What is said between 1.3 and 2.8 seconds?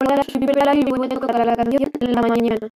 la canción La Mañana.